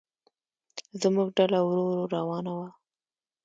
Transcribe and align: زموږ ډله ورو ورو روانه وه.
زموږ 1.01 1.27
ډله 1.37 1.59
ورو 1.67 1.83
ورو 1.89 2.05
روانه 2.15 2.51
وه. 2.59 2.69